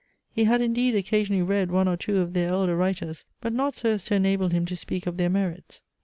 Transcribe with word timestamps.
He 0.33 0.45
had 0.45 0.61
indeed 0.61 0.95
occasionally 0.95 1.43
read 1.43 1.71
one 1.71 1.87
or 1.87 1.95
two 1.95 2.17
of 2.21 2.33
their 2.33 2.49
elder 2.49 2.75
writers, 2.75 3.23
but 3.39 3.53
not 3.53 3.75
so 3.75 3.91
as 3.91 4.03
to 4.05 4.15
enable 4.15 4.47
him 4.49 4.65
to 4.65 4.75
speak 4.75 5.05
of 5.05 5.17
their 5.17 5.29
merits. 5.29 5.79